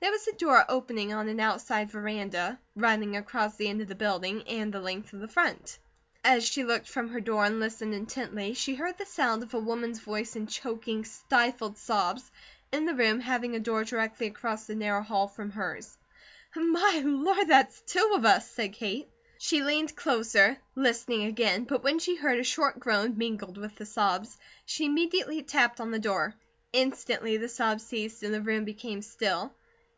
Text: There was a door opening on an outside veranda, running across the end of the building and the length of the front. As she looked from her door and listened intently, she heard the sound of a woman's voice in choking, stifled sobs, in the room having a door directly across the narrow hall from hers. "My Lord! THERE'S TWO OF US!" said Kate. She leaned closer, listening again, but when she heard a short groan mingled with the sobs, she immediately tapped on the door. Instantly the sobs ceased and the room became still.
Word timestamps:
There 0.00 0.12
was 0.12 0.28
a 0.28 0.36
door 0.38 0.64
opening 0.68 1.12
on 1.12 1.28
an 1.28 1.40
outside 1.40 1.90
veranda, 1.90 2.60
running 2.76 3.16
across 3.16 3.56
the 3.56 3.66
end 3.66 3.82
of 3.82 3.88
the 3.88 3.96
building 3.96 4.44
and 4.46 4.72
the 4.72 4.78
length 4.80 5.12
of 5.12 5.18
the 5.18 5.26
front. 5.26 5.76
As 6.22 6.44
she 6.46 6.62
looked 6.62 6.86
from 6.88 7.08
her 7.08 7.20
door 7.20 7.44
and 7.44 7.58
listened 7.58 7.92
intently, 7.92 8.54
she 8.54 8.76
heard 8.76 8.96
the 8.96 9.04
sound 9.06 9.42
of 9.42 9.54
a 9.54 9.58
woman's 9.58 9.98
voice 9.98 10.36
in 10.36 10.46
choking, 10.46 11.04
stifled 11.04 11.76
sobs, 11.78 12.30
in 12.70 12.86
the 12.86 12.94
room 12.94 13.18
having 13.18 13.56
a 13.56 13.60
door 13.60 13.82
directly 13.82 14.28
across 14.28 14.66
the 14.66 14.76
narrow 14.76 15.02
hall 15.02 15.26
from 15.26 15.50
hers. 15.50 15.98
"My 16.54 17.02
Lord! 17.04 17.48
THERE'S 17.48 17.82
TWO 17.88 18.12
OF 18.14 18.24
US!" 18.24 18.48
said 18.48 18.74
Kate. 18.74 19.08
She 19.38 19.64
leaned 19.64 19.96
closer, 19.96 20.58
listening 20.76 21.24
again, 21.24 21.64
but 21.64 21.82
when 21.82 21.98
she 21.98 22.14
heard 22.14 22.38
a 22.38 22.44
short 22.44 22.78
groan 22.78 23.18
mingled 23.18 23.58
with 23.58 23.74
the 23.74 23.84
sobs, 23.86 24.38
she 24.64 24.86
immediately 24.86 25.42
tapped 25.42 25.80
on 25.80 25.90
the 25.90 25.98
door. 25.98 26.36
Instantly 26.72 27.36
the 27.36 27.48
sobs 27.48 27.84
ceased 27.84 28.22
and 28.22 28.32
the 28.32 28.40
room 28.40 28.64
became 28.64 29.02
still. 29.02 29.52